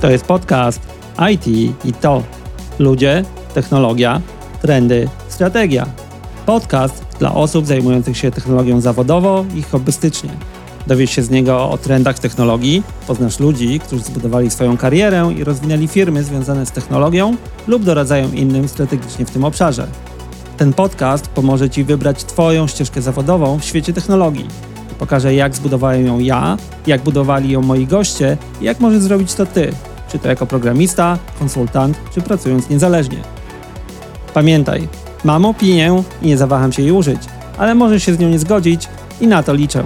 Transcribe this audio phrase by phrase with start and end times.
[0.00, 0.80] To jest podcast
[1.32, 1.46] IT
[1.84, 2.22] i to.
[2.78, 3.24] Ludzie,
[3.54, 4.20] technologia,
[4.62, 5.86] trendy, strategia.
[6.46, 10.30] Podcast dla osób zajmujących się technologią zawodowo i hobbystycznie.
[10.86, 15.88] Dowiesz się z niego o trendach technologii, poznasz ludzi, którzy zbudowali swoją karierę i rozwinęli
[15.88, 17.36] firmy związane z technologią
[17.66, 19.86] lub doradzają innym strategicznie w tym obszarze.
[20.56, 24.48] Ten podcast pomoże Ci wybrać Twoją ścieżkę zawodową w świecie technologii.
[24.98, 26.56] Pokażę, jak zbudowałem ją ja,
[26.86, 29.72] jak budowali ją moi goście i jak możesz zrobić to Ty,
[30.08, 33.18] czy to jako programista, konsultant, czy pracując niezależnie.
[34.34, 34.88] Pamiętaj,
[35.24, 37.20] mam opinię i nie zawaham się jej użyć,
[37.58, 38.88] ale możesz się z nią nie zgodzić
[39.20, 39.84] i na to liczę.